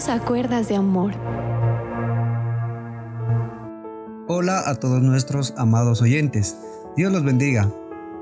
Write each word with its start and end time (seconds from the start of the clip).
Bienvenidos 0.00 0.22
a 0.22 0.26
Cuerdas 0.26 0.68
de 0.68 0.76
Amor. 0.76 1.12
Hola 4.28 4.62
a 4.66 4.74
todos 4.76 5.02
nuestros 5.02 5.52
amados 5.58 6.00
oyentes. 6.00 6.56
Dios 6.96 7.12
los 7.12 7.22
bendiga. 7.22 7.70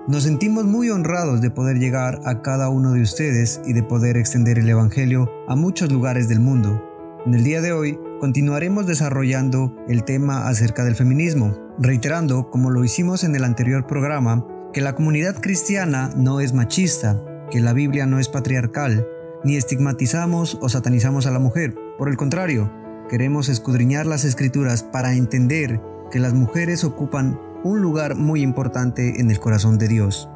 Nos 0.08 0.24
sentimos 0.24 0.64
muy 0.64 0.90
honrados 0.90 1.40
de 1.40 1.50
poder 1.50 1.78
llegar 1.78 2.20
a 2.24 2.42
cada 2.42 2.68
uno 2.68 2.94
de 2.94 3.02
ustedes 3.02 3.60
y 3.64 3.74
de 3.74 3.84
poder 3.84 4.16
extender 4.16 4.58
el 4.58 4.68
Evangelio 4.68 5.30
a 5.46 5.54
muchos 5.54 5.92
lugares 5.92 6.28
del 6.28 6.40
mundo. 6.40 6.82
En 7.24 7.34
el 7.34 7.44
día 7.44 7.60
de 7.60 7.72
hoy 7.72 7.96
continuaremos 8.18 8.86
desarrollando 8.86 9.76
el 9.86 10.02
tema 10.02 10.48
acerca 10.48 10.84
del 10.84 10.96
feminismo, 10.96 11.56
reiterando, 11.78 12.50
como 12.50 12.70
lo 12.70 12.82
hicimos 12.82 13.22
en 13.22 13.36
el 13.36 13.44
anterior 13.44 13.86
programa, 13.86 14.44
que 14.72 14.80
la 14.80 14.96
comunidad 14.96 15.40
cristiana 15.40 16.10
no 16.16 16.40
es 16.40 16.52
machista, 16.52 17.22
que 17.52 17.60
la 17.60 17.72
Biblia 17.72 18.06
no 18.06 18.18
es 18.18 18.28
patriarcal, 18.28 19.06
ni 19.44 19.56
estigmatizamos 19.56 20.58
o 20.60 20.68
satanizamos 20.68 21.26
a 21.26 21.30
la 21.30 21.38
mujer. 21.38 21.74
Por 21.96 22.08
el 22.08 22.16
contrario, 22.16 22.70
queremos 23.08 23.48
escudriñar 23.48 24.06
las 24.06 24.24
escrituras 24.24 24.82
para 24.82 25.14
entender 25.14 25.80
que 26.10 26.18
las 26.18 26.34
mujeres 26.34 26.84
ocupan 26.84 27.40
un 27.64 27.80
lugar 27.80 28.14
muy 28.14 28.42
importante 28.42 29.20
en 29.20 29.30
el 29.30 29.40
corazón 29.40 29.78
de 29.78 29.88
Dios. 29.88 30.28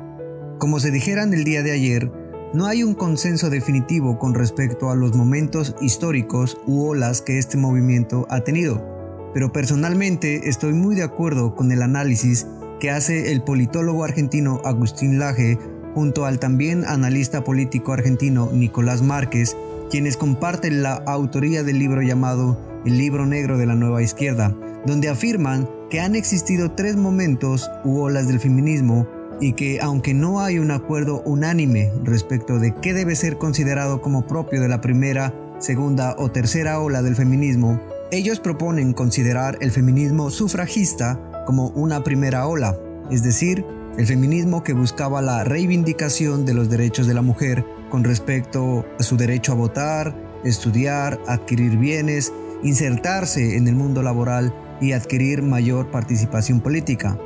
Como 0.59 0.81
se 0.81 0.91
dijera 0.91 1.23
en 1.23 1.35
el 1.35 1.45
día 1.45 1.63
de 1.63 1.73
ayer, 1.73 2.13
no 2.55 2.67
hay 2.67 2.83
un 2.83 2.95
consenso 2.95 3.49
definitivo 3.49 4.19
con 4.19 4.35
respecto 4.35 4.91
a 4.91 4.95
los 4.95 5.15
momentos 5.15 5.75
históricos 5.81 6.59
u 6.67 6.85
olas 6.85 7.23
que 7.23 7.39
este 7.39 7.57
movimiento 7.57 8.27
ha 8.29 8.43
tenido, 8.43 8.85
pero 9.33 9.53
personalmente 9.53 10.49
estoy 10.49 10.75
muy 10.75 10.95
de 10.95 11.03
acuerdo 11.03 11.55
con 11.55 11.73
el 11.73 11.83
análisis 11.83 12.47
que 12.79 12.91
hace 12.91 13.33
el 13.33 13.43
politólogo 13.43 14.05
argentino 14.05 14.61
Agustín 14.65 15.19
Laje 15.19 15.59
junto 15.95 16.25
al 16.27 16.39
también 16.39 16.85
analista 16.85 17.45
político 17.45 17.93
argentino 17.93 18.51
Nicolás 18.53 19.03
Márquez, 19.03 19.57
quienes 19.91 20.17
comparten 20.17 20.83
la 20.83 20.95
autoría 20.95 21.63
del 21.63 21.79
libro 21.79 22.03
llamado 22.03 22.59
El 22.85 22.99
libro 22.99 23.27
negro 23.27 23.59
de 23.59 23.67
la 23.67 23.75
nueva 23.75 24.03
izquierda, 24.03 24.57
donde 24.87 25.09
afirman 25.09 25.69
que 25.91 26.01
han 26.01 26.15
existido 26.15 26.73
tres 26.73 26.97
momentos 26.97 27.71
u 27.85 28.01
olas 28.01 28.27
del 28.27 28.41
feminismo 28.41 29.07
y 29.41 29.53
que 29.53 29.81
aunque 29.81 30.15
no 30.15 30.41
hay 30.41 30.59
un 30.59 30.71
acuerdo 30.71 31.23
unánime 31.25 31.93
respecto 32.05 32.59
de 32.59 32.75
qué 32.81 32.95
debe 32.95 33.17
ser 33.17 33.39
considerado 33.39 34.01
como 34.01 34.27
propio 34.27 34.61
de 34.61 34.69
la 34.69 34.81
primera, 34.81 35.35
segunda 35.59 36.17
o 36.19 36.31
tercera 36.31 36.81
ola 36.81 37.03
del 37.03 37.17
feminismo, 37.17 37.81
ellos 38.11 38.41
proponen 38.41 38.93
considerar 38.93 39.59
el 39.61 39.71
feminismo 39.71 40.31
sufragista 40.31 41.19
como 41.47 41.69
una 41.69 42.05
primera 42.05 42.47
ola, 42.47 42.79
es 43.11 43.23
decir, 43.23 43.65
el 43.99 44.07
feminismo 44.07 44.63
que 44.63 44.73
buscaba 44.73 45.21
la 45.21 45.45
reivindicación 45.45 46.47
de 46.47 46.55
los 46.55 46.71
derechos 46.71 47.07
de 47.07 47.15
la 47.15 47.23
mujer 47.23 47.65
con 47.91 48.05
respecto 48.05 48.87
a 48.99 49.03
su 49.03 49.17
derecho 49.17 49.53
a 49.53 49.57
votar, 49.57 50.17
estudiar, 50.45 51.21
adquirir 51.27 51.77
bienes, 51.77 52.33
insertarse 52.63 53.57
en 53.57 53.69
el 53.69 53.75
mundo 53.75 54.03
laboral 54.03 54.55
y 54.81 54.93
adquirir 54.93 55.43
mayor 55.43 55.91
participación 55.91 56.61
política. 56.61 57.19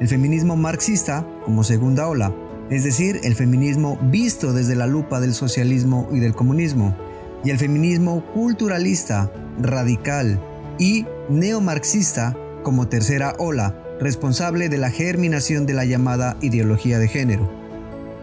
El 0.00 0.08
feminismo 0.08 0.56
marxista 0.56 1.26
como 1.44 1.64
segunda 1.64 2.06
ola, 2.06 2.32
es 2.70 2.84
decir, 2.84 3.20
el 3.24 3.34
feminismo 3.34 3.98
visto 4.10 4.52
desde 4.52 4.76
la 4.76 4.86
lupa 4.86 5.20
del 5.20 5.34
socialismo 5.34 6.08
y 6.12 6.20
del 6.20 6.34
comunismo, 6.34 6.96
y 7.44 7.50
el 7.50 7.58
feminismo 7.58 8.24
culturalista, 8.32 9.30
radical 9.60 10.40
y 10.78 11.04
neomarxista 11.28 12.36
como 12.62 12.88
tercera 12.88 13.34
ola, 13.38 13.76
responsable 14.02 14.68
de 14.68 14.78
la 14.78 14.90
germinación 14.90 15.64
de 15.64 15.74
la 15.74 15.84
llamada 15.84 16.36
ideología 16.40 16.98
de 16.98 17.08
género. 17.08 17.50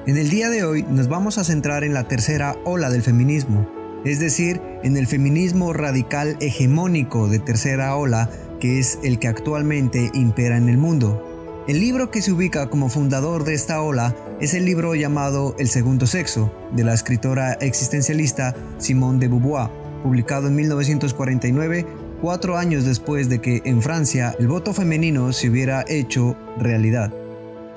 En 0.05 0.17
el 0.17 0.29
día 0.29 0.49
de 0.49 0.63
hoy 0.63 0.83
nos 0.83 1.07
vamos 1.07 1.37
a 1.37 1.43
centrar 1.43 1.83
en 1.83 1.93
la 1.93 2.07
tercera 2.07 2.55
ola 2.65 2.89
del 2.89 3.01
feminismo, 3.01 3.67
es 4.05 4.19
decir, 4.19 4.61
en 4.83 4.97
el 4.97 5.07
feminismo 5.07 5.73
radical 5.73 6.37
hegemónico 6.39 7.27
de 7.27 7.39
tercera 7.39 7.95
ola, 7.95 8.29
que 8.59 8.79
es 8.79 8.99
el 9.03 9.19
que 9.19 9.27
actualmente 9.27 10.09
impera 10.13 10.57
en 10.57 10.69
el 10.69 10.77
mundo. 10.77 11.25
El 11.67 11.79
libro 11.79 12.09
que 12.09 12.21
se 12.21 12.31
ubica 12.31 12.69
como 12.69 12.89
fundador 12.89 13.43
de 13.43 13.53
esta 13.53 13.81
ola 13.81 14.15
es 14.41 14.53
el 14.53 14.65
libro 14.65 14.95
llamado 14.95 15.55
El 15.59 15.69
segundo 15.69 16.07
sexo, 16.07 16.51
de 16.71 16.83
la 16.83 16.93
escritora 16.93 17.53
existencialista 17.53 18.55
Simone 18.79 19.19
de 19.19 19.27
Beauvoir, 19.27 19.69
publicado 20.01 20.47
en 20.47 20.55
1949 20.55 21.85
cuatro 22.19 22.57
años 22.57 22.85
después 22.85 23.29
de 23.29 23.39
que 23.39 23.61
en 23.65 23.81
Francia 23.81 24.35
el 24.39 24.47
voto 24.47 24.73
femenino 24.73 25.33
se 25.33 25.49
hubiera 25.49 25.83
hecho 25.87 26.35
realidad. 26.57 27.13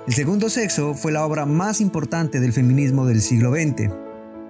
El 0.06 0.14
segundo 0.14 0.50
sexo 0.50 0.94
fue 0.94 1.12
la 1.12 1.24
obra 1.24 1.46
más 1.46 1.80
importante 1.80 2.40
del 2.40 2.52
feminismo 2.52 3.06
del 3.06 3.22
siglo 3.22 3.52
XX. 3.52 3.90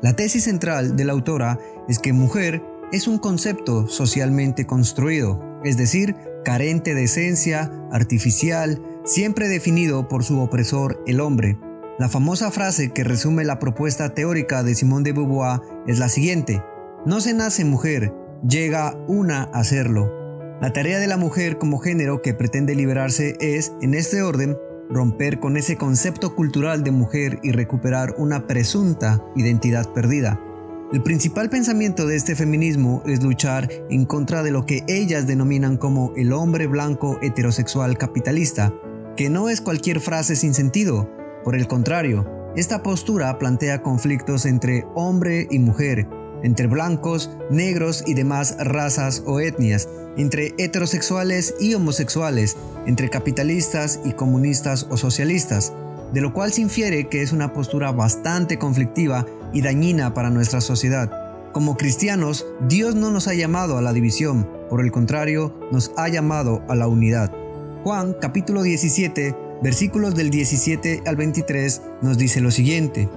La 0.00 0.16
tesis 0.16 0.44
central 0.44 0.96
de 0.96 1.04
la 1.04 1.12
autora 1.12 1.58
es 1.88 1.98
que 1.98 2.12
mujer 2.12 2.62
es 2.90 3.06
un 3.06 3.18
concepto 3.18 3.86
socialmente 3.86 4.66
construido, 4.66 5.60
es 5.64 5.76
decir, 5.76 6.16
carente 6.44 6.94
de 6.94 7.04
esencia, 7.04 7.70
artificial, 7.90 8.82
siempre 9.04 9.48
definido 9.48 10.08
por 10.08 10.24
su 10.24 10.40
opresor, 10.40 11.02
el 11.06 11.20
hombre. 11.20 11.58
La 11.98 12.08
famosa 12.08 12.50
frase 12.50 12.92
que 12.92 13.04
resume 13.04 13.44
la 13.44 13.58
propuesta 13.58 14.14
teórica 14.14 14.62
de 14.62 14.74
Simone 14.74 15.04
de 15.04 15.12
Beauvoir 15.12 15.60
es 15.86 15.98
la 15.98 16.08
siguiente, 16.08 16.62
no 17.04 17.20
se 17.20 17.34
nace 17.34 17.64
mujer, 17.64 18.14
llega 18.46 18.96
una 19.06 19.42
a 19.44 19.60
hacerlo. 19.60 20.10
La 20.60 20.72
tarea 20.72 20.98
de 20.98 21.06
la 21.06 21.16
mujer 21.16 21.58
como 21.58 21.78
género 21.78 22.22
que 22.22 22.34
pretende 22.34 22.74
liberarse 22.74 23.36
es, 23.40 23.72
en 23.80 23.94
este 23.94 24.22
orden, 24.22 24.56
romper 24.90 25.40
con 25.40 25.56
ese 25.56 25.76
concepto 25.76 26.34
cultural 26.34 26.84
de 26.84 26.90
mujer 26.90 27.38
y 27.42 27.52
recuperar 27.52 28.14
una 28.18 28.46
presunta 28.46 29.24
identidad 29.36 29.92
perdida. 29.92 30.40
El 30.92 31.02
principal 31.02 31.48
pensamiento 31.48 32.06
de 32.06 32.16
este 32.16 32.36
feminismo 32.36 33.02
es 33.06 33.22
luchar 33.22 33.70
en 33.88 34.04
contra 34.04 34.42
de 34.42 34.50
lo 34.50 34.66
que 34.66 34.84
ellas 34.88 35.26
denominan 35.26 35.78
como 35.78 36.12
el 36.16 36.32
hombre 36.32 36.66
blanco 36.66 37.18
heterosexual 37.22 37.96
capitalista, 37.96 38.74
que 39.16 39.30
no 39.30 39.48
es 39.48 39.60
cualquier 39.60 40.00
frase 40.00 40.36
sin 40.36 40.52
sentido. 40.52 41.10
Por 41.44 41.56
el 41.56 41.66
contrario, 41.66 42.28
esta 42.56 42.82
postura 42.82 43.38
plantea 43.38 43.82
conflictos 43.82 44.44
entre 44.44 44.84
hombre 44.94 45.48
y 45.50 45.58
mujer, 45.58 46.06
entre 46.42 46.66
blancos, 46.66 47.30
negros 47.50 48.04
y 48.06 48.14
demás 48.14 48.56
razas 48.58 49.22
o 49.26 49.40
etnias, 49.40 49.88
entre 50.16 50.54
heterosexuales 50.58 51.54
y 51.60 51.74
homosexuales, 51.74 52.56
entre 52.86 53.08
capitalistas 53.08 54.00
y 54.04 54.12
comunistas 54.12 54.86
o 54.90 54.96
socialistas, 54.96 55.72
de 56.12 56.20
lo 56.20 56.32
cual 56.32 56.52
se 56.52 56.62
infiere 56.62 57.08
que 57.08 57.22
es 57.22 57.32
una 57.32 57.52
postura 57.52 57.92
bastante 57.92 58.58
conflictiva 58.58 59.26
y 59.52 59.62
dañina 59.62 60.14
para 60.14 60.30
nuestra 60.30 60.60
sociedad. 60.60 61.10
Como 61.52 61.76
cristianos, 61.76 62.46
Dios 62.68 62.94
no 62.94 63.10
nos 63.10 63.28
ha 63.28 63.34
llamado 63.34 63.76
a 63.76 63.82
la 63.82 63.92
división, 63.92 64.48
por 64.68 64.80
el 64.80 64.90
contrario, 64.90 65.54
nos 65.70 65.92
ha 65.96 66.08
llamado 66.08 66.62
a 66.68 66.74
la 66.74 66.88
unidad. 66.88 67.32
Juan 67.84 68.14
capítulo 68.20 68.62
17, 68.62 69.34
versículos 69.62 70.14
del 70.14 70.30
17 70.30 71.02
al 71.06 71.16
23 71.16 71.82
nos 72.00 72.16
dice 72.16 72.40
lo 72.40 72.50
siguiente, 72.50 73.08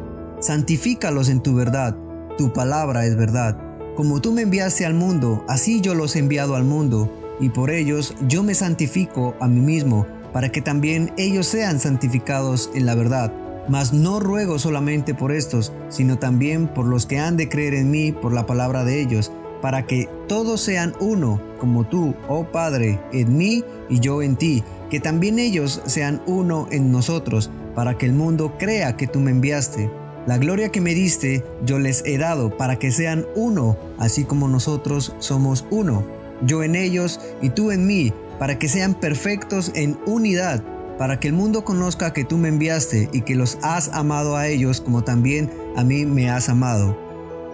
Santifícalos 0.41 1.29
en 1.29 1.41
tu 1.41 1.55
verdad, 1.55 1.97
tu 2.37 2.51
palabra 2.53 3.05
es 3.05 3.15
verdad. 3.15 3.57
Como 3.95 4.21
tú 4.21 4.31
me 4.31 4.41
enviaste 4.41 4.85
al 4.85 4.93
mundo, 4.93 5.43
así 5.47 5.81
yo 5.81 5.95
los 5.95 6.15
he 6.15 6.19
enviado 6.19 6.55
al 6.55 6.65
mundo, 6.65 7.09
y 7.39 7.49
por 7.49 7.71
ellos 7.71 8.15
yo 8.27 8.43
me 8.43 8.55
santifico 8.55 9.35
a 9.39 9.47
mí 9.47 9.61
mismo, 9.61 10.05
para 10.33 10.51
que 10.51 10.61
también 10.61 11.13
ellos 11.17 11.47
sean 11.47 11.79
santificados 11.79 12.69
en 12.75 12.85
la 12.85 12.95
verdad. 12.95 13.31
Mas 13.69 13.93
no 13.93 14.19
ruego 14.19 14.59
solamente 14.59 15.15
por 15.15 15.31
estos, 15.31 15.71
sino 15.89 16.19
también 16.19 16.67
por 16.67 16.85
los 16.85 17.05
que 17.05 17.19
han 17.19 17.37
de 17.37 17.49
creer 17.49 17.73
en 17.73 17.89
mí 17.89 18.11
por 18.11 18.33
la 18.33 18.45
palabra 18.45 18.83
de 18.83 19.01
ellos, 19.01 19.31
para 19.61 19.87
que 19.87 20.09
todos 20.27 20.61
sean 20.61 20.93
uno, 20.99 21.41
como 21.59 21.85
tú, 21.85 22.13
oh 22.27 22.43
Padre, 22.45 22.99
en 23.13 23.37
mí 23.37 23.63
y 23.89 23.99
yo 23.99 24.21
en 24.21 24.35
ti, 24.35 24.63
que 24.89 24.99
también 24.99 25.39
ellos 25.39 25.81
sean 25.85 26.21
uno 26.27 26.67
en 26.69 26.91
nosotros, 26.91 27.49
para 27.73 27.97
que 27.97 28.05
el 28.05 28.13
mundo 28.13 28.53
crea 28.59 28.97
que 28.97 29.07
tú 29.07 29.19
me 29.19 29.31
enviaste. 29.31 29.89
La 30.27 30.39
gloria 30.39 30.71
que 30.71 30.81
me 30.81 30.95
diste 30.95 31.43
yo 31.65 31.77
les 31.77 32.03
he 32.05 32.17
dado 32.17 32.57
para 32.57 32.79
que 32.79 32.91
sean 32.91 33.27
uno, 33.35 33.77
así 33.99 34.23
como 34.23 34.47
nosotros 34.47 35.15
somos 35.19 35.65
uno. 35.69 36.03
Yo 36.41 36.63
en 36.63 36.75
ellos 36.75 37.19
y 37.43 37.49
tú 37.49 37.71
en 37.71 37.85
mí, 37.85 38.11
para 38.39 38.57
que 38.57 38.67
sean 38.67 38.95
perfectos 38.95 39.71
en 39.75 39.99
unidad, 40.07 40.63
para 40.97 41.19
que 41.19 41.27
el 41.27 41.33
mundo 41.33 41.63
conozca 41.63 42.11
que 42.11 42.25
tú 42.25 42.37
me 42.37 42.49
enviaste 42.49 43.07
y 43.13 43.21
que 43.21 43.35
los 43.35 43.59
has 43.61 43.89
amado 43.89 44.35
a 44.35 44.47
ellos 44.47 44.81
como 44.81 45.03
también 45.03 45.51
a 45.75 45.83
mí 45.83 46.05
me 46.05 46.29
has 46.29 46.49
amado. 46.49 46.97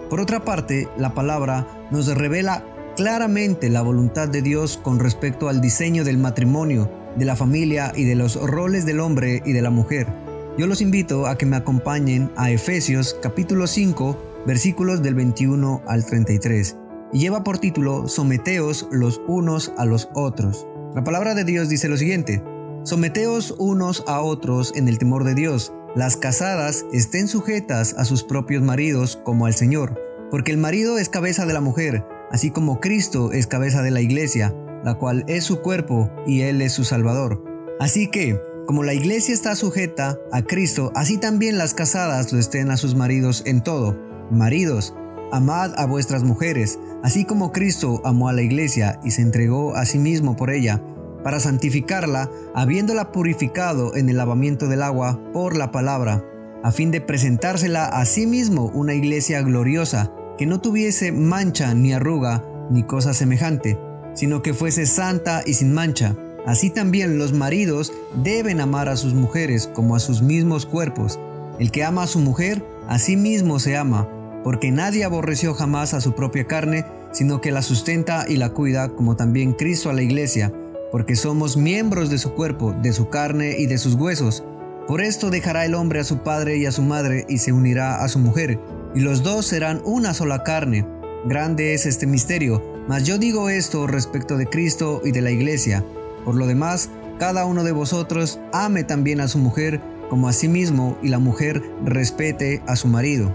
Por 0.08 0.20
otra 0.20 0.42
parte, 0.42 0.88
la 0.96 1.12
palabra 1.12 1.66
nos 1.90 2.06
revela 2.16 2.64
claramente 2.96 3.68
la 3.68 3.82
voluntad 3.82 4.28
de 4.28 4.40
Dios 4.40 4.78
con 4.82 4.98
respecto 4.98 5.50
al 5.50 5.60
diseño 5.60 6.04
del 6.04 6.16
matrimonio, 6.16 6.90
de 7.16 7.26
la 7.26 7.36
familia 7.36 7.92
y 7.94 8.04
de 8.04 8.14
los 8.14 8.36
roles 8.36 8.86
del 8.86 9.00
hombre 9.00 9.42
y 9.44 9.52
de 9.52 9.62
la 9.62 9.70
mujer. 9.70 10.21
Yo 10.58 10.66
los 10.66 10.82
invito 10.82 11.26
a 11.26 11.38
que 11.38 11.46
me 11.46 11.56
acompañen 11.56 12.30
a 12.36 12.50
Efesios 12.50 13.16
capítulo 13.22 13.66
5 13.66 14.44
versículos 14.46 15.02
del 15.02 15.14
21 15.14 15.82
al 15.86 16.04
33 16.04 16.76
y 17.14 17.20
lleva 17.20 17.42
por 17.42 17.58
título 17.58 18.06
Someteos 18.06 18.86
los 18.92 19.22
unos 19.26 19.72
a 19.78 19.86
los 19.86 20.10
otros. 20.14 20.66
La 20.94 21.04
palabra 21.04 21.34
de 21.34 21.44
Dios 21.44 21.70
dice 21.70 21.88
lo 21.88 21.96
siguiente, 21.96 22.42
Someteos 22.84 23.54
unos 23.58 24.04
a 24.06 24.20
otros 24.20 24.74
en 24.76 24.88
el 24.88 24.98
temor 24.98 25.24
de 25.24 25.34
Dios. 25.34 25.72
Las 25.94 26.18
casadas 26.18 26.84
estén 26.92 27.28
sujetas 27.28 27.94
a 27.96 28.04
sus 28.04 28.22
propios 28.22 28.62
maridos 28.62 29.18
como 29.24 29.46
al 29.46 29.54
Señor, 29.54 29.98
porque 30.30 30.50
el 30.50 30.58
marido 30.58 30.98
es 30.98 31.08
cabeza 31.08 31.46
de 31.46 31.54
la 31.54 31.62
mujer, 31.62 32.04
así 32.30 32.50
como 32.50 32.78
Cristo 32.78 33.32
es 33.32 33.46
cabeza 33.46 33.80
de 33.80 33.90
la 33.90 34.02
iglesia, 34.02 34.54
la 34.84 34.96
cual 34.96 35.24
es 35.28 35.44
su 35.44 35.60
cuerpo 35.60 36.10
y 36.26 36.42
Él 36.42 36.60
es 36.60 36.72
su 36.72 36.84
Salvador. 36.84 37.42
Así 37.80 38.10
que, 38.10 38.38
como 38.66 38.82
la 38.82 38.94
iglesia 38.94 39.34
está 39.34 39.56
sujeta 39.56 40.18
a 40.30 40.42
Cristo, 40.42 40.92
así 40.94 41.18
también 41.18 41.58
las 41.58 41.74
casadas 41.74 42.32
lo 42.32 42.38
estén 42.38 42.70
a 42.70 42.76
sus 42.76 42.94
maridos 42.94 43.42
en 43.46 43.62
todo. 43.62 43.98
Maridos, 44.30 44.94
amad 45.32 45.72
a 45.76 45.86
vuestras 45.86 46.22
mujeres, 46.22 46.78
así 47.02 47.24
como 47.24 47.52
Cristo 47.52 48.00
amó 48.04 48.28
a 48.28 48.32
la 48.32 48.42
iglesia 48.42 49.00
y 49.04 49.10
se 49.10 49.22
entregó 49.22 49.74
a 49.74 49.84
sí 49.84 49.98
mismo 49.98 50.36
por 50.36 50.50
ella, 50.50 50.82
para 51.24 51.40
santificarla, 51.40 52.30
habiéndola 52.54 53.12
purificado 53.12 53.94
en 53.96 54.08
el 54.08 54.16
lavamiento 54.16 54.68
del 54.68 54.82
agua 54.82 55.20
por 55.32 55.56
la 55.56 55.70
palabra, 55.70 56.24
a 56.62 56.70
fin 56.70 56.90
de 56.90 57.00
presentársela 57.00 57.86
a 57.86 58.04
sí 58.04 58.26
mismo 58.26 58.70
una 58.74 58.94
iglesia 58.94 59.42
gloriosa, 59.42 60.12
que 60.38 60.46
no 60.46 60.60
tuviese 60.60 61.12
mancha 61.12 61.74
ni 61.74 61.92
arruga 61.92 62.44
ni 62.70 62.84
cosa 62.84 63.14
semejante, 63.14 63.78
sino 64.14 64.42
que 64.42 64.54
fuese 64.54 64.86
santa 64.86 65.42
y 65.44 65.54
sin 65.54 65.74
mancha. 65.74 66.16
Así 66.46 66.70
también 66.70 67.18
los 67.18 67.32
maridos 67.32 67.92
deben 68.22 68.60
amar 68.60 68.88
a 68.88 68.96
sus 68.96 69.14
mujeres 69.14 69.70
como 69.72 69.94
a 69.94 70.00
sus 70.00 70.22
mismos 70.22 70.66
cuerpos. 70.66 71.18
El 71.58 71.70
que 71.70 71.84
ama 71.84 72.02
a 72.02 72.08
su 72.08 72.18
mujer, 72.18 72.64
a 72.88 72.98
sí 72.98 73.16
mismo 73.16 73.60
se 73.60 73.76
ama, 73.76 74.08
porque 74.42 74.72
nadie 74.72 75.04
aborreció 75.04 75.54
jamás 75.54 75.94
a 75.94 76.00
su 76.00 76.14
propia 76.14 76.46
carne, 76.46 76.84
sino 77.12 77.40
que 77.40 77.52
la 77.52 77.62
sustenta 77.62 78.24
y 78.28 78.36
la 78.36 78.50
cuida, 78.50 78.88
como 78.88 79.16
también 79.16 79.52
Cristo 79.52 79.90
a 79.90 79.92
la 79.92 80.02
iglesia, 80.02 80.52
porque 80.90 81.14
somos 81.14 81.56
miembros 81.56 82.10
de 82.10 82.18
su 82.18 82.32
cuerpo, 82.34 82.72
de 82.82 82.92
su 82.92 83.08
carne 83.08 83.56
y 83.58 83.66
de 83.66 83.78
sus 83.78 83.94
huesos. 83.94 84.42
Por 84.88 85.00
esto 85.00 85.30
dejará 85.30 85.64
el 85.64 85.74
hombre 85.74 86.00
a 86.00 86.04
su 86.04 86.18
padre 86.18 86.56
y 86.56 86.66
a 86.66 86.72
su 86.72 86.82
madre 86.82 87.24
y 87.28 87.38
se 87.38 87.52
unirá 87.52 88.02
a 88.02 88.08
su 88.08 88.18
mujer, 88.18 88.58
y 88.94 89.00
los 89.00 89.22
dos 89.22 89.46
serán 89.46 89.80
una 89.84 90.12
sola 90.12 90.42
carne. 90.42 90.86
Grande 91.24 91.72
es 91.72 91.86
este 91.86 92.08
misterio, 92.08 92.84
mas 92.88 93.04
yo 93.04 93.16
digo 93.16 93.48
esto 93.48 93.86
respecto 93.86 94.36
de 94.36 94.46
Cristo 94.46 95.00
y 95.04 95.12
de 95.12 95.20
la 95.20 95.30
iglesia. 95.30 95.84
Por 96.24 96.34
lo 96.34 96.46
demás, 96.46 96.90
cada 97.18 97.44
uno 97.46 97.64
de 97.64 97.72
vosotros 97.72 98.40
ame 98.52 98.84
también 98.84 99.20
a 99.20 99.28
su 99.28 99.38
mujer 99.38 99.80
como 100.08 100.28
a 100.28 100.32
sí 100.32 100.48
mismo 100.48 100.98
y 101.02 101.08
la 101.08 101.18
mujer 101.18 101.62
respete 101.84 102.62
a 102.66 102.76
su 102.76 102.88
marido. 102.88 103.34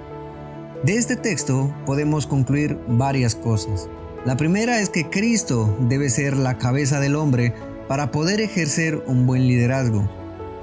De 0.84 0.96
este 0.96 1.16
texto 1.16 1.74
podemos 1.86 2.28
concluir 2.28 2.78
varias 2.88 3.34
cosas. 3.34 3.90
La 4.26 4.38
primera 4.38 4.80
es 4.80 4.90
que 4.90 5.10
Cristo 5.10 5.76
debe 5.80 6.10
ser 6.10 6.38
la 6.38 6.58
cabeza 6.58 7.00
del 7.00 7.16
hombre 7.16 7.54
para 7.88 8.12
poder 8.12 8.42
ejercer 8.42 9.04
un 9.08 9.26
buen 9.26 9.48
liderazgo. 9.48 10.08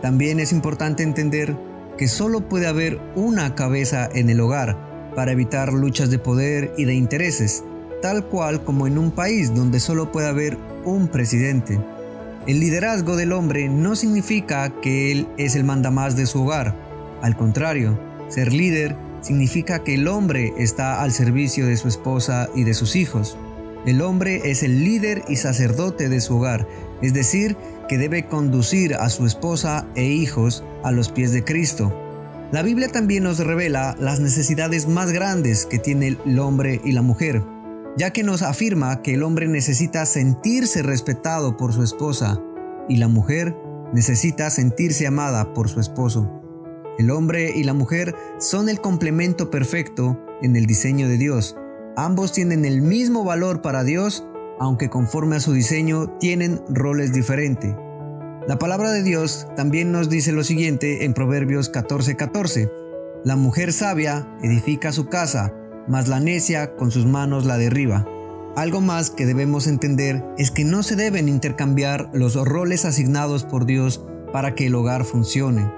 También 0.03 0.39
es 0.39 0.53
importante 0.53 1.03
entender 1.03 1.57
que 1.97 2.09
solo 2.09 2.49
puede 2.49 2.67
haber 2.67 3.01
una 3.15 3.55
cabeza 3.55 4.09
en 4.15 4.29
el 4.29 4.41
hogar 4.41 4.77
para 5.17 5.33
evitar 5.33 5.73
luchas 5.73 6.11
de 6.11 6.19
poder 6.19 6.75
y 6.77 6.85
de 6.85 6.95
intereses, 6.95 7.65
tal 8.03 8.27
cual 8.27 8.63
como 8.65 8.87
en 8.87 8.99
un 8.99 9.11
país 9.11 9.55
donde 9.55 9.81
solo 9.81 10.13
puede 10.13 10.29
haber 10.29 10.59
un 10.85 11.09
presidente. 11.09 11.81
El 12.47 12.61
liderazgo 12.61 13.17
del 13.17 13.33
hombre 13.33 13.71
no 13.71 13.97
significa 13.97 14.69
que 14.83 15.11
él 15.11 15.27
es 15.39 15.57
el 15.57 15.65
mandamás 15.65 16.15
de 16.15 16.27
su 16.27 16.43
hogar. 16.43 16.77
Al 17.23 17.39
contrario, 17.39 17.99
ser 18.29 18.53
líder 18.53 18.97
significa 19.23 19.83
que 19.83 19.95
el 19.95 20.07
hombre 20.09 20.53
está 20.59 21.03
al 21.03 21.13
servicio 21.13 21.67
de 21.67 21.79
su 21.79 21.89
esposa 21.89 22.51
y 22.55 22.65
de 22.65 22.75
sus 22.75 22.97
hijos. 22.97 23.39
El 23.87 24.03
hombre 24.03 24.51
es 24.51 24.63
el 24.63 24.85
líder 24.85 25.23
y 25.27 25.37
sacerdote 25.37 26.11
de 26.11 26.21
su 26.21 26.37
hogar, 26.37 26.69
es 27.01 27.15
decir, 27.15 27.57
que 27.89 27.97
debe 27.97 28.27
conducir 28.27 28.95
a 28.95 29.09
su 29.09 29.25
esposa 29.25 29.87
e 29.95 30.05
hijos 30.05 30.65
a 30.83 30.93
los 30.93 31.11
pies 31.11 31.33
de 31.33 31.45
Cristo. 31.45 31.99
La 32.53 32.61
Biblia 32.61 32.89
también 32.89 33.25
nos 33.25 33.39
revela 33.39 33.97
las 33.99 34.21
necesidades 34.21 34.87
más 34.87 35.13
grandes 35.13 35.65
que 35.65 35.79
tiene 35.79 36.19
el 36.27 36.39
hombre 36.39 36.83
y 36.85 36.93
la 36.93 37.01
mujer, 37.01 37.43
ya 37.97 38.13
que 38.13 38.23
nos 38.23 38.43
afirma 38.43 39.03
que 39.03 39.15
el 39.15 39.23
hombre 39.23 39.49
necesita 39.49 40.07
sentirse 40.07 40.83
respetado 40.83 41.57
por 41.57 41.73
su 41.73 41.83
esposa 41.83 42.41
y 42.89 42.97
la 42.97 43.09
mujer 43.09 43.57
necesita 43.93 44.51
sentirse 44.51 45.07
amada 45.07 45.55
por 45.55 45.69
su 45.69 45.81
esposo. 45.81 46.31
El 46.99 47.11
hombre 47.11 47.53
y 47.55 47.65
la 47.65 47.75
mujer 47.75 48.15
son 48.39 48.69
el 48.69 48.81
complemento 48.81 49.51
perfecto 49.51 50.21
en 50.43 50.57
el 50.57 50.67
diseño 50.67 51.09
de 51.09 51.19
Dios 51.19 51.57
Ambos 51.97 52.33
tienen 52.33 52.65
el 52.65 52.83
mismo 52.83 53.23
valor 53.23 53.63
para 53.63 53.85
Dios, 53.85 54.27
aunque 54.59 54.91
conforme 54.91 55.37
a 55.37 55.41
su 55.41 55.53
diseño 55.53 56.09
tienen 56.19 56.61
roles 56.69 57.13
diferentes. 57.13 57.73
La 58.49 58.59
palabra 58.59 58.91
de 58.91 59.05
Dios 59.05 59.47
también 59.55 59.93
nos 59.93 60.11
dice 60.11 60.33
lo 60.33 60.43
siguiente 60.43 61.05
en 61.05 61.15
Proverbios 61.15 61.71
14:14. 61.71 62.69
La 63.23 63.37
mujer 63.37 63.73
sabia 63.73 64.29
edifica 64.43 64.91
su 64.91 65.07
casa, 65.07 65.55
mas 65.89 66.09
la 66.09 66.21
necia 66.21 66.77
con 66.77 66.91
sus 66.91 67.07
manos 67.07 67.45
la 67.45 67.59
derriba. 67.59 68.07
Algo 68.57 68.81
más 68.81 69.11
que 69.11 69.27
debemos 69.27 69.67
entender 69.67 70.25
es 70.39 70.51
que 70.51 70.65
no 70.65 70.83
se 70.83 70.95
deben 70.95 71.29
intercambiar 71.29 72.09
los 72.13 72.37
roles 72.37 72.85
asignados 72.85 73.45
por 73.45 73.67
Dios 73.67 74.05
para 74.33 74.55
que 74.55 74.67
el 74.67 74.75
hogar 74.75 75.05
funcione. 75.05 75.71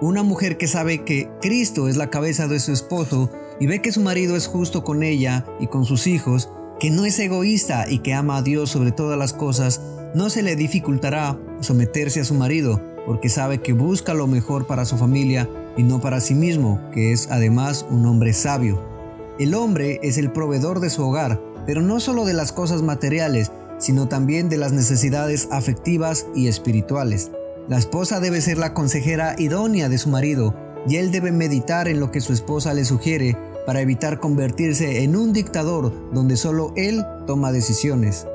Una 0.00 0.22
mujer 0.22 0.56
que 0.56 0.66
sabe 0.66 1.04
que 1.04 1.30
Cristo 1.40 1.88
es 1.88 1.96
la 1.96 2.10
cabeza 2.10 2.48
de 2.48 2.60
su 2.60 2.72
esposo 2.72 3.30
y 3.60 3.66
ve 3.66 3.82
que 3.82 3.92
su 3.92 4.00
marido 4.00 4.36
es 4.36 4.46
justo 4.46 4.84
con 4.84 5.02
ella 5.02 5.46
y 5.60 5.66
con 5.66 5.84
sus 5.84 6.06
hijos, 6.06 6.50
que 6.80 6.90
no 6.90 7.04
es 7.04 7.18
egoísta 7.18 7.88
y 7.88 7.98
que 7.98 8.14
ama 8.14 8.38
a 8.38 8.42
Dios 8.42 8.70
sobre 8.70 8.92
todas 8.92 9.18
las 9.18 9.32
cosas, 9.32 9.80
no 10.14 10.30
se 10.30 10.42
le 10.42 10.56
dificultará 10.56 11.38
someterse 11.60 12.20
a 12.20 12.24
su 12.24 12.34
marido, 12.34 12.80
porque 13.06 13.28
sabe 13.28 13.60
que 13.60 13.72
busca 13.72 14.14
lo 14.14 14.26
mejor 14.26 14.66
para 14.66 14.84
su 14.84 14.96
familia 14.96 15.48
y 15.76 15.82
no 15.82 16.00
para 16.00 16.20
sí 16.20 16.34
mismo, 16.34 16.80
que 16.92 17.12
es 17.12 17.28
además 17.30 17.86
un 17.90 18.06
hombre 18.06 18.32
sabio. 18.32 18.93
El 19.38 19.54
hombre 19.54 19.98
es 20.02 20.16
el 20.16 20.30
proveedor 20.30 20.78
de 20.78 20.90
su 20.90 21.02
hogar, 21.02 21.42
pero 21.66 21.82
no 21.82 21.98
solo 21.98 22.24
de 22.24 22.34
las 22.34 22.52
cosas 22.52 22.82
materiales, 22.82 23.50
sino 23.78 24.06
también 24.06 24.48
de 24.48 24.56
las 24.56 24.72
necesidades 24.72 25.48
afectivas 25.50 26.26
y 26.34 26.46
espirituales. 26.46 27.32
La 27.68 27.78
esposa 27.78 28.20
debe 28.20 28.40
ser 28.40 28.58
la 28.58 28.74
consejera 28.74 29.34
idónea 29.38 29.88
de 29.88 29.98
su 29.98 30.08
marido, 30.08 30.54
y 30.86 30.96
él 30.96 31.10
debe 31.10 31.32
meditar 31.32 31.88
en 31.88 31.98
lo 31.98 32.10
que 32.10 32.20
su 32.20 32.32
esposa 32.32 32.74
le 32.74 32.84
sugiere 32.84 33.36
para 33.66 33.80
evitar 33.80 34.20
convertirse 34.20 35.02
en 35.02 35.16
un 35.16 35.32
dictador 35.32 35.92
donde 36.12 36.36
solo 36.36 36.72
él 36.76 37.04
toma 37.26 37.50
decisiones. 37.50 38.26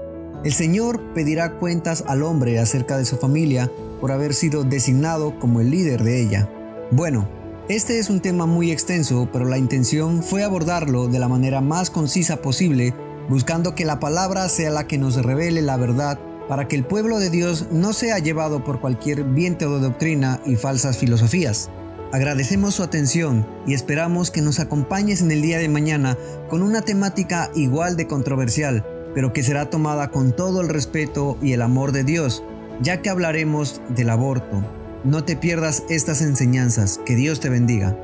El 0.44 0.54
Señor 0.54 1.14
pedirá 1.14 1.58
cuentas 1.58 2.04
al 2.08 2.24
hombre 2.24 2.60
acerca 2.60 2.98
de 2.98 3.06
su 3.06 3.18
familia 3.18 3.72
por 4.02 4.12
haber 4.12 4.34
sido 4.34 4.64
designado 4.64 5.40
como 5.40 5.62
el 5.62 5.70
líder 5.70 6.04
de 6.04 6.22
ella. 6.22 6.50
Bueno, 6.92 7.28
este 7.70 8.00
es 8.00 8.10
un 8.10 8.20
tema 8.20 8.48
muy 8.48 8.72
extenso, 8.72 9.30
pero 9.32 9.46
la 9.46 9.60
intención 9.60 10.24
fue 10.24 10.44
abordarlo 10.44 11.08
de 11.08 11.20
la 11.20 11.28
manera 11.28 11.62
más 11.62 11.92
concisa 11.92 12.42
posible, 12.42 12.96
buscando 13.30 13.76
que 13.76 13.86
la 13.86 14.00
palabra 14.00 14.50
sea 14.50 14.72
la 14.72 14.88
que 14.88 14.98
nos 14.98 15.24
revele 15.24 15.62
la 15.62 15.78
verdad 15.78 16.20
para 16.48 16.68
que 16.68 16.76
el 16.76 16.84
pueblo 16.84 17.20
de 17.20 17.30
Dios 17.30 17.68
no 17.72 17.94
sea 17.94 18.18
llevado 18.18 18.64
por 18.64 18.82
cualquier 18.82 19.24
viento 19.24 19.76
de 19.76 19.82
doctrina 19.82 20.42
y 20.48 20.56
falsas 20.56 20.98
filosofías. 20.98 21.70
Agradecemos 22.12 22.74
su 22.74 22.82
atención 22.82 23.48
y 23.68 23.76
esperamos 23.76 24.32
que 24.32 24.42
nos 24.42 24.60
acompañes 24.60 25.22
en 25.22 25.30
el 25.30 25.44
día 25.44 25.60
de 25.60 25.70
mañana 25.70 26.18
con 26.50 26.64
una 26.64 26.82
temática 26.82 27.52
igual 27.54 27.98
de 27.98 28.08
controversial, 28.08 28.84
pero 29.14 29.32
que 29.32 29.44
será 29.44 29.70
tomada 29.70 30.10
con 30.10 30.36
todo 30.36 30.62
el 30.62 30.70
respeto 30.70 31.38
y 31.40 31.54
el 31.54 31.62
amor 31.62 31.92
de 31.92 32.04
Dios, 32.04 32.42
ya 32.82 33.04
que 33.04 33.12
hablaremos 33.12 33.80
del 33.90 34.10
aborto. 34.10 34.79
No 35.06 35.24
te 35.24 35.38
pierdas 35.38 35.84
estas 35.90 36.22
enseñanzas. 36.22 37.00
Que 37.06 37.16
Dios 37.16 37.40
te 37.40 37.48
bendiga. 37.50 37.98